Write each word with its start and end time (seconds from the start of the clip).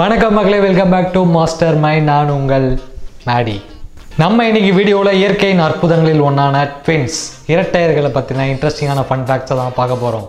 வணக்கம் 0.00 0.34
மக்களே 0.36 0.58
welcome 0.64 0.92
back 0.92 1.10
to 1.14 1.20
master 1.34 1.76
mind 1.82 2.08
நான் 2.10 2.30
உங்கள் 2.36 2.64
மேடி. 3.26 3.54
நம்ம 4.22 4.46
இன்னைக்கு 4.48 4.70
வீடியோவில் 4.78 5.18
இயற்கையின் 5.18 5.62
அற்புதங்களில் 5.66 6.22
ஒன்றான 6.28 6.62
ட்வின்ஸ் 6.86 7.18
இரட்டையர்களை 7.52 8.10
பற்றின 8.16 8.46
இன்ட்ரெஸ்டிங்கான 8.52 9.04
ஃபன் 9.08 9.24
ஃபேக்ட்ஸை 9.28 9.56
தான் 9.60 9.76
பார்க்க 9.78 10.02
போகிறோம் 10.02 10.26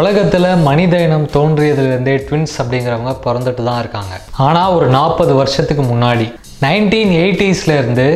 உலகத்தில் 0.00 0.50
மனித 0.68 1.04
இனம் 1.06 1.30
தோன்றியதுலேருந்தே 1.38 2.18
ட்வின்ஸ் 2.28 2.58
அப்படிங்கிறவங்க 2.62 3.14
பிறந்துட்டு 3.24 3.64
தான் 3.70 3.80
இருக்காங்க. 3.82 4.14
ஆனால் 4.46 4.74
ஒரு 4.76 4.86
நாற்பது 4.98 5.34
வருஷத்துக்கு 5.40 5.84
முன்னாடி 5.94 6.28
நைன்டீன் 6.66 7.12
இருந்து 7.80 8.06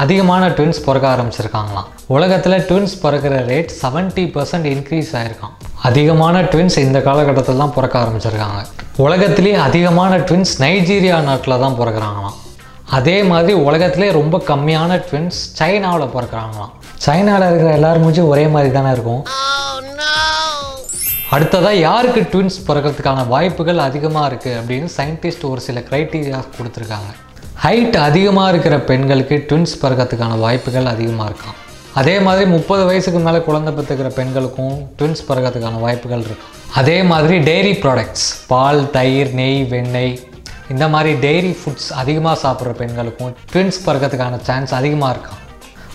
அதிகமான 0.00 0.48
ட்வின்ஸ் 0.48 0.80
பிறக்க 0.84 1.06
ஆரம்பிச்சிருக்காங்களாம். 1.14 1.88
உலகத்தில் 2.16 2.56
ட்வின்ஸ் 2.68 2.94
பிறக்கிற 3.02 3.34
ரேட் 3.50 3.72
70% 3.80 4.24
பர்சன்ட் 4.36 4.68
இன்க்ரீஸ் 4.74 5.10
ஆயிருக்கான் 5.18 5.54
அதிகமான 5.88 6.42
ட்வின்ஸ் 6.52 6.76
இந்த 6.84 6.98
காலகட்டத்தில் 7.08 7.60
தான் 7.62 7.74
பிறக்க 7.76 7.94
ஆரம்பிச்சிருக்காங்க. 8.02 8.60
உலகத்திலே 9.06 9.52
அதிகமான 9.66 10.18
ட்வின்ஸ் 10.28 10.54
நைஜீரியா 10.64 11.18
நாட்டில் 11.28 11.62
தான் 11.64 11.76
பிறக்கிறாங்களாம். 11.80 12.38
அதே 12.98 13.22
மாதிரி 13.30 13.52
உலகத்திலே 13.66 14.08
ரொம்ப 14.18 14.38
கம்மியான 14.50 14.96
ட்வின்ஸ் 15.08 15.40
சைனாவில் 15.58 16.12
பிறக்கிறாங்களாம். 16.14 16.72
சைனாவில் 17.06 17.48
இருக்கிற 17.48 17.72
எல்லாரும் 17.78 18.30
ஒரே 18.34 18.46
மாதிரி 18.54 18.72
தானே 18.72 18.92
இருக்கும். 18.96 19.22
அடுத்ததாக 21.36 21.74
யாருக்கு 21.88 22.22
ட்வின்ஸ் 22.32 22.58
பிறக்கிறதுக்கான 22.68 23.26
வாய்ப்புகள் 23.34 23.86
அதிகமாக 23.88 24.28
இருக்குது 24.30 24.58
அப்படின்னு 24.60 24.88
சயின்டிஸ்ட் 24.96 25.46
ஒரு 25.50 25.60
சில 25.66 25.80
க்ரைட்டீரியா 25.90 26.40
கொடுத்துருக்காங்க. 26.56 27.12
ஹைட் 27.64 27.96
அதிகமாக 28.06 28.50
இருக்கிற 28.52 28.76
பெண்களுக்கு 28.88 29.34
ட்வின்ஸ் 29.48 29.74
பிறக்கிறதுக்கான 29.82 30.36
வாய்ப்புகள் 30.44 30.88
அதிகமாக 30.92 31.26
இருக்கும். 31.30 31.56
அதே 32.00 32.14
மாதிரி 32.26 32.44
முப்பது 32.54 32.82
வயசுக்கு 32.88 33.20
மேலே 33.26 33.40
குழந்தை 33.48 33.70
பெற்றுக்கிற 33.76 34.08
பெண்களுக்கும் 34.16 34.72
ட்வின்ஸ் 34.98 35.22
பிறக்கிறதுக்கான 35.28 35.80
வாய்ப்புகள் 35.84 36.24
இருக்கும் 36.26 36.50
அதே 36.80 36.96
மாதிரி 37.10 37.36
டெய்ரி 37.48 37.74
ப்ராடக்ட்ஸ் 37.82 38.26
பால் 38.50 38.82
தயிர் 38.96 39.30
நெய் 39.40 39.60
வெண்ணெய் 39.72 40.12
இந்த 40.72 40.84
மாதிரி 40.94 41.12
டெய்ரி 41.26 41.52
ஃபுட்ஸ் 41.60 41.88
அதிகமாக 42.02 42.36
சாப்பிட்ற 42.44 42.72
பெண்களுக்கும் 42.80 43.32
ட்வின்ஸ் 43.52 43.78
பிறக்கிறதுக்கான 43.86 44.40
சான்ஸ் 44.48 44.72
அதிகமாக 44.78 45.12
இருக்கும். 45.14 45.38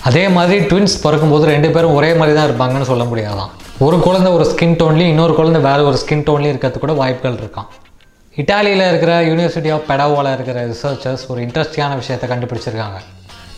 அதே 0.09 0.25
மாதிரி 0.37 0.59
ட்வின்ஸ் 0.71 0.97
பிறக்கும்போது 1.05 1.45
ரெண்டு 1.53 1.71
பேரும் 1.75 1.97
ஒரே 1.99 2.11
மாதிரி 2.19 2.35
தான் 2.37 2.47
இருப்பாங்கன்னு 2.49 2.89
சொல்ல 2.91 3.05
முடியாதான் 3.11 3.52
ஒரு 3.87 3.99
குழந்தை 4.05 4.31
ஒரு 4.37 4.47
ஸ்கின் 4.52 4.77
டோன்லேயும் 4.81 5.13
இன்னொரு 5.15 5.35
குழந்தை 5.39 5.61
வேறு 5.67 5.87
ஒரு 5.89 5.99
ஸ்கின் 6.03 6.25
டோன்லேயும் 6.29 6.55
இருக்கிறது 6.55 6.79
கூட 6.85 6.93
வாய்ப்புகள் 7.02 7.39
இருக்கான் 7.41 7.69
இட்டாலியில் 8.41 8.88
இருக்கிற 8.88 9.11
யூனிவர்சிட்டி 9.27 9.69
ஆஃப் 9.75 9.85
பெடாவோவில் 9.88 10.33
இருக்கிற 10.33 10.57
ரிசர்ச்சர்ஸ் 10.67 11.23
ஒரு 11.27 11.39
இன்ட்ரெஸ்டிங்கான 11.45 11.93
விஷயத்தை 12.02 12.25
கண்டுபிடிச்சிருக்காங்க. 12.30 12.97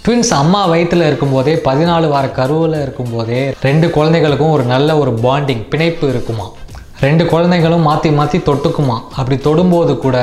ட்வின்ஸ் 0.06 0.32
அம்மா 0.42 0.66
வயிற்றில் 0.66 1.02
இருக்கும்போதே 1.02 1.54
பதினாலு 1.56 2.08
வார 2.10 2.30
கருவில் 2.30 2.78
இருக்கும்போதே 2.82 3.54
ரெண்டு 3.62 3.90
குழந்தைகளுக்கும் 3.90 4.52
ஒரு 4.52 4.64
நல்ல 4.64 4.98
ஒரு 4.98 5.12
பாண்டிங் 5.26 5.64
பிணைப்பு 5.70 6.10
இருக்குமா? 6.10 6.46
ரெண்டு 7.02 7.26
குழந்தைகளும் 7.26 7.82
மாற்றி 7.82 8.12
மாற்றி 8.12 8.38
தொட்டுக்குமா? 8.38 8.98
அப்படி 9.16 9.38
தொடும்போது 9.48 9.98
கூட 9.98 10.18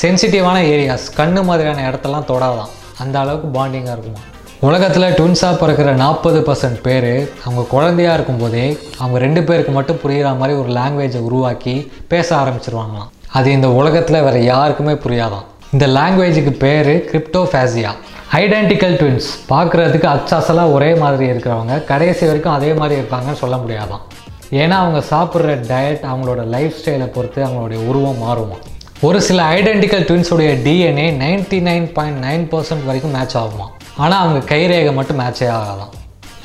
சென்சிட்டிவான 0.00 0.62
ஏரியாஸ் 0.72 1.06
கண்ணு 1.16 1.44
மாதிரியான 1.44 1.84
இடத்தெல்லாம் 1.90 2.28
தொடாதான். 2.30 2.72
அந்த 2.98 3.18
அளவுக்கு 3.18 3.50
பாண்டிங்காக 3.58 3.94
இருக்குமா? 3.98 4.24
உலகத்தில் 4.60 5.16
ட்வின்ஸாக 5.18 5.60
பிறக்கிற 5.60 5.92
நாற்பது 6.04 6.40
பர்சன்ட் 6.40 6.80
பேர் 6.88 7.12
அவங்க 7.44 7.62
குழந்தையாக 7.74 8.14
இருக்கும்போதே 8.14 8.78
அவங்க 8.98 9.18
ரெண்டு 9.18 9.42
பேருக்கு 9.42 9.72
மட்டும் 9.72 10.02
புரிகிற 10.04 10.36
மாதிரி 10.38 10.58
ஒரு 10.58 10.72
லாங்குவேஜை 10.80 11.22
உருவாக்கி 11.28 11.92
பேச 12.08 12.36
ஆரம்பிச்சிருவாங்களாம். 12.36 13.12
அது 13.32 13.52
இந்த 13.52 13.70
உலகத்தில் 13.70 14.22
வேறு 14.22 14.44
யாருக்குமே 14.44 14.92
புரியாதாம் 14.92 15.46
இந்த 15.72 15.86
லாங்குவேஜுக்கு 15.86 16.50
பேர் 16.50 17.08
கிரிப்டோஃபேசியா 17.12 17.90
ஐடென்டிக்கல் 18.32 18.94
ட்வின்ஸ் 19.00 19.28
பார்க்குறதுக்கு 19.48 20.06
அச்சாசலாக 20.14 20.72
ஒரே 20.72 20.94
மாதிரி 20.94 21.30
இருக்கிறவங்க 21.30 21.84
கடைசி 21.84 22.26
வரைக்கும் 22.26 22.52
அதே 22.52 22.72
மாதிரி 22.72 23.00
இருப்பாங்கன்னு 23.00 23.32
சொல்ல 23.32 23.56
முடியாதான். 23.56 24.00
ஏன்னா 24.50 24.70
அவங்க 24.70 25.02
சாப்பிட்ற 25.10 25.56
டயட் 25.72 26.06
அவங்களோட 26.12 26.44
லைஃப் 26.44 26.74
ஸ்டைலை 26.84 27.06
பொறுத்து 27.06 27.44
அவங்களுடைய 27.44 27.86
உருவம் 27.86 28.22
மாறுமா. 28.22 28.56
ஒரு 29.00 29.20
சில 29.20 29.42
identical 29.42 30.06
ட்வின்ஸுடைய 30.10 30.52
DNA 30.66 31.10
ninety 31.24 31.60
nine 31.68 31.92
point 31.92 32.24
nine 32.24 32.54
percent 32.54 32.84
வரைக்கும் 32.84 33.12
மேட்ச் 33.12 33.36
ஆகுமா. 33.36 33.66
ஆனால் 33.96 34.20
அவங்க 34.20 34.56
கைரேகை 34.56 34.94
மட்டும் 34.94 35.18
மேட்சே 35.18 35.48
ஆகாதான். 35.58 35.92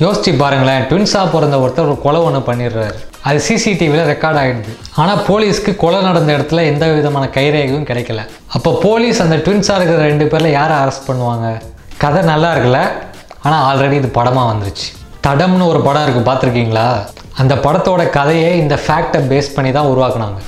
யோசிச்சு 0.04 0.32
பாருங்களேன் 0.42 0.82
ட்வின்ஸாக 0.90 1.26
பிறந்த 1.34 1.56
ஒருத்தர் 1.64 1.88
ஒரு 1.90 1.96
கொலை 2.04 2.20
ஒன்று 2.28 2.40
பண்ணிடுறாரு. 2.48 2.96
அது 3.28 3.38
சிசிடிவியில் 3.48 4.08
ரெக்கார்ட் 4.12 4.38
ஆகிடுது 4.40 4.72
ஆனால் 5.02 5.20
போலீஸ்க்கு 5.28 5.72
கொலை 5.82 6.00
நடந்த 6.08 6.30
இடத்துல 6.36 6.62
எந்த 6.72 6.86
விதமான 6.96 7.26
கைரேகையும் 7.36 7.86
கிடைக்கல. 7.90 8.22
அப்போ 8.56 8.70
போலீஸ் 8.86 9.20
அந்த 9.24 9.36
ட்வின்ஸாக 9.46 9.78
இருக்கிற 9.80 10.00
ரெண்டு 10.10 10.26
பேரில் 10.32 10.56
யாரை 10.58 10.76
அரெஸ்ட் 10.82 11.08
பண்ணுவாங்க? 11.08 11.46
கதை 12.02 12.22
நல்லா 12.32 12.50
இருக்குல்ல? 12.54 12.80
ஆனால் 13.46 13.62
ஆல்ரெடி 13.68 13.96
இது 14.00 14.10
படமாக 14.18 14.50
வந்துருச்சு. 14.52 14.88
தடம்னு 15.26 15.70
ஒரு 15.72 15.80
படம் 15.86 16.04
இருக்குது 16.06 16.28
பார்த்துருக்கீங்களா? 16.30 16.88
அந்த 17.42 17.54
படத்தோட 17.66 18.02
கதையை 18.18 18.50
இந்த 18.62 18.74
ஃபேக்டை 18.86 19.20
பேஸ் 19.30 19.54
பண்ணி 19.56 19.70
தான் 19.78 19.90
உருவாக்குனாங்க. 19.92 20.40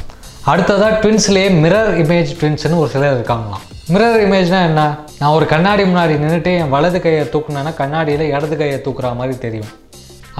அடுத்ததாக 0.52 0.92
ட்வின்ஸ்லேயே 1.02 1.48
மிரர் 1.62 1.92
இமேஜ் 2.02 2.30
ட்வின்ஸ்னு 2.40 2.80
ஒரு 2.82 2.90
சிலர் 2.94 3.16
இருக்காங்களாம். 3.16 3.62
மிரர் 3.94 4.18
இமேஜ்னால் 4.26 4.68
என்ன? 4.70 4.82
நான் 5.20 5.34
ஒரு 5.36 5.46
கண்ணாடி 5.50 5.82
முன்னாடி 5.90 6.14
நின்றுட்டு 6.22 6.50
என் 6.62 6.72
வலது 6.72 6.98
கையை 7.04 7.22
தூக்குனேன்னா 7.34 7.70
கண்ணாடியில் 7.78 8.24
இடது 8.32 8.56
கையை 8.60 8.78
தூக்குற 8.86 9.10
மாதிரி 9.18 9.34
தெரியும். 9.44 9.70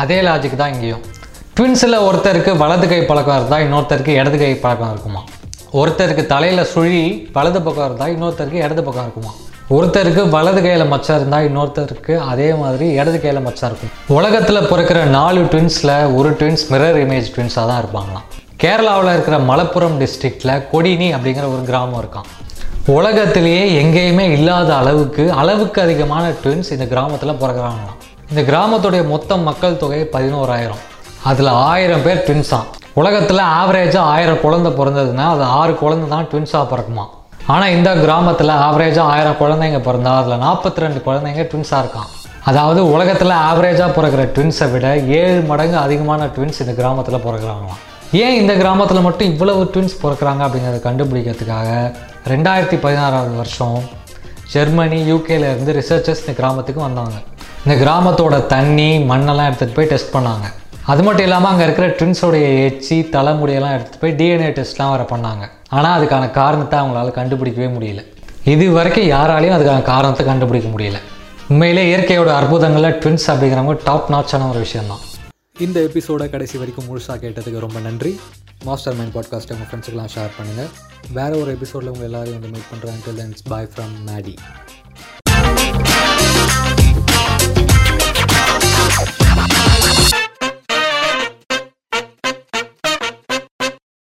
அதே 0.02 0.18
லாஜிக் 0.26 0.56
தான் 0.60 0.72
இங்கேயும். 0.74 1.04
ட்வின்ஸில் 1.56 1.96
ஒருத்தருக்கு 2.08 2.52
வலது 2.62 2.86
கை 2.90 2.98
பழக்கம் 3.10 3.38
இருந்தால் 3.38 3.64
இன்னொருத்தருக்கு 3.66 4.12
இடது 4.20 4.38
கை 4.42 4.50
பழக்கம் 4.64 4.92
இருக்குமா? 4.94 5.22
ஒருத்தருக்கு 5.80 6.24
தலையில் 6.34 6.64
சுழி 6.74 7.00
வலது 7.36 7.60
பக்கம் 7.66 7.86
இருந்தால் 7.88 8.12
இன்னொருத்தருக்கு 8.16 8.60
இடது 8.66 8.84
பக்கம் 8.88 9.06
இருக்குமா? 9.06 9.32
ஒருத்தருக்கு 9.76 10.22
வலது 10.36 10.60
கையில் 10.66 10.90
மச்சம் 10.92 11.18
இருந்தால் 11.20 11.46
இன்னொருத்தருக்கு 11.48 12.14
அதே 12.32 12.48
மாதிரி 12.62 12.88
இடது 13.00 13.18
கையில் 13.24 13.44
மச்சா 13.48 13.66
இருக்கும். 13.70 13.92
உலகத்தில் 14.18 14.68
பிறக்கிற 14.72 15.00
நாலு 15.18 15.42
ட்வின்ஸில் 15.52 15.96
ஒரு 16.18 16.32
ட்வின்ஸ் 16.40 16.66
மிரர் 16.72 16.98
இமேஜ் 17.04 17.34
ட்வின்ஸாக 17.36 17.66
தான் 17.70 17.80
இருப்பாங்களாம். 17.82 18.26
கேரளாவில் 18.64 19.14
இருக்கிற 19.16 19.38
மலப்புரம் 19.52 19.96
டிஸ்ட்ரிக்டில் 20.02 20.60
கொடினி 20.72 21.08
அப்படிங்கிற 21.16 21.46
ஒரு 21.54 21.64
கிராமம் 21.70 22.00
இருக்கான் 22.02 22.28
உலகத்திலேயே 22.94 23.62
எங்கேயுமே 23.82 24.24
இல்லாத 24.36 24.76
அளவுக்கு 24.76 25.32
அளவுக்கு 25.32 25.78
அதிகமான 25.82 26.24
ட்வின்ஸ் 26.42 26.70
இந்த 26.72 26.86
கிராமத்தில் 26.86 27.38
பிறகுறாங்களாம் 27.40 27.96
இந்த 28.30 28.42
கிராமத்துடைய 28.50 29.02
மொத்த 29.08 29.36
மக்கள் 29.36 29.78
தொகை 29.78 30.00
பதினோராயிரம். 30.12 30.82
அதில் 31.24 31.50
ஆயிரம் 31.70 32.02
பேர் 32.02 32.22
ட்வின்ஸாம் 32.26 32.68
உலகத்தில் 32.94 33.42
ஆவரேஜாக 33.60 34.12
ஆயிரம் 34.14 34.40
குழந்தை 34.40 34.70
பிறந்ததுன்னா 34.72 35.26
அது 35.30 35.42
ஆறு 35.60 35.74
குழந்தை 35.74 36.06
தான் 36.08 36.28
ட்வின்ஸாக 36.30 36.64
பிறக்குமா? 36.72 37.04
ஆனால் 37.46 37.70
இந்த 37.70 37.90
கிராமத்தில் 37.94 38.54
ஆவரேஜாக 38.66 39.12
ஆயிரம் 39.14 39.40
குழந்தைங்க 39.40 39.80
பிறந்தா 39.88 40.12
அதில் 40.20 40.42
நாற்பத்தி 40.46 40.80
ரெண்டு 40.80 41.00
குழந்தைங்க 41.00 41.42
ட்வின்ஸாக 41.50 41.82
இருக்கான் 41.84 42.08
அதாவது 42.44 42.80
உலகத்தில் 42.90 43.34
ஆவரேஜாக 43.50 43.90
பிறக்கிற 43.98 44.24
ட்வின்ஸை 44.36 44.70
விட 44.72 44.86
ஏழு 45.20 45.42
மடங்கு 45.42 45.78
அதிகமான 45.78 46.30
ட்வின்ஸ் 46.36 46.60
இந்த 46.60 46.72
கிராமத்தில் 46.72 47.24
பிறகுறாங்களாம் 47.26 47.82
ஏன் 48.12 48.34
இந்த 48.40 48.54
கிராமத்தில் 48.54 49.00
மட்டும் 49.00 49.30
இவ்வளவு 49.30 49.70
ட்வின்ஸ் 49.74 49.94
பிறக்கிறாங்க 50.02 50.42
அப்படிங்கிறத 50.46 50.78
கண்டுபிடிக்கிறதுக்காக 50.88 51.70
ரெண்டாயிரத்தி 52.32 52.80
பதினாறாவது 52.80 53.34
வருஷம் 53.36 53.78
ஜெர்மனி 54.52 55.12
யூகேலேருந்து 55.12 55.72
ரிசர்ச்சர்ஸ் 55.78 56.22
இந்த 56.24 56.32
கிராமத்துக்கு 56.32 56.80
வந்தாங்க. 56.80 57.16
இந்த 57.64 57.74
கிராமத்தோட 57.84 58.46
தண்ணி 58.46 58.98
மண்ணெல்லாம் 58.98 59.48
எடுத்துகிட்டு 59.48 59.78
போய் 59.78 59.90
டெஸ்ட் 59.92 60.14
பண்ணாங்க. 60.16 60.46
அது 60.86 61.02
மட்டும் 61.02 61.24
இல்லாமல் 61.24 61.50
அங்கே 61.50 61.64
இருக்கிற 61.64 61.86
ட்வின்ஸோடைய 61.88 62.66
எச்சி 62.68 63.08
தலைமுடியெல்லாம் 63.16 63.74
எடுத்துகிட்டு 63.76 64.00
போய் 64.00 64.16
டிஎன்ஏ 64.20 64.50
டெஸ்ட்லாம் 64.58 64.92
வர 64.94 65.06
பண்ணாங்க. 65.14 65.44
ஆனால் 65.68 65.94
அதுக்கான 65.98 66.30
காரணத்தை 66.30 66.78
அவங்களால 66.80 67.12
கண்டுபிடிக்கவே 67.20 67.70
முடியல. 67.76 68.02
இது 68.44 68.72
வரைக்கும் 68.72 69.10
யாராலையும் 69.16 69.56
அதுக்கான 69.58 69.82
காரணத்தை 69.82 70.26
கண்டுபிடிக்க 70.26 70.68
முடியல. 70.76 71.00
உண்மையிலே 71.48 71.96
இயற்கையோட 71.96 72.30
அற்புதங்களில் 72.40 72.98
ட்வின்ஸ் 73.02 73.28
அப்படிங்கிறவங்க 73.32 73.76
டாப் 73.84 74.10
நாச்சான 74.14 74.48
ஒரு 74.50 74.58
விஷயம்தான். 74.58 75.02
இந்த 75.58 75.80
எபிசோட 75.80 76.30
கடைசி 76.30 76.58
வரைக்கும் 76.58 76.84
முழுசாக 76.86 77.20
கேட்டதுக்கு 77.20 77.58
ரொம்ப 77.58 77.80
நன்றி. 77.80 78.20
மாஸ்டர் 78.64 78.94
மைண்ட் 78.94 79.14
பாட்காஸ்ட்டை 79.14 79.52
உங்கள் 79.52 79.66
ஃப்ரெண்ட்ஸுக்கெலாம் 79.70 80.08
ஷேர் 80.14 80.30
பண்ணுங்கள் 80.38 80.68
வேறு 81.12 81.40
ஒரு 81.40 81.50
எபிசோடில் 81.52 81.88
உங்கள் 81.88 82.04
எல்லாரையும் 82.04 82.40
வந்து 82.40 82.58
மீட் 82.58 82.90
பண்ணுறேன் 83.18 83.36
பாய் 83.48 83.70
ஃப்ரம் 83.76 84.06
மேடி 84.06 84.36